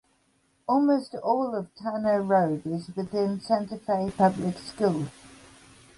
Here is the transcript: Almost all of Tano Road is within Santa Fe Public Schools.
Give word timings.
Almost 0.67 1.13
all 1.13 1.53
of 1.55 1.67
Tano 1.75 2.27
Road 2.27 2.65
is 2.65 2.89
within 2.95 3.39
Santa 3.39 3.77
Fe 3.77 4.09
Public 4.17 4.57
Schools. 4.57 5.09